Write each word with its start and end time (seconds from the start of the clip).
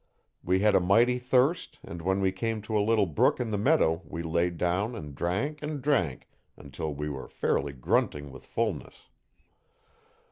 We 0.43 0.61
had 0.61 0.73
a 0.73 0.79
mighty 0.79 1.19
thirst 1.19 1.77
and 1.83 2.01
when 2.01 2.21
we 2.21 2.31
came 2.31 2.63
to 2.63 2.75
a 2.75 2.81
little 2.81 3.05
brook 3.05 3.39
in 3.39 3.51
the 3.51 3.57
meadow 3.59 4.01
we 4.03 4.23
laid 4.23 4.57
down 4.57 4.95
and 4.95 5.13
drank 5.13 5.61
and 5.61 5.79
drank 5.79 6.27
until 6.57 6.91
we 6.95 7.07
were 7.07 7.27
fairly 7.27 7.73
grunting 7.73 8.31
with 8.31 8.43
fullness. 8.47 9.09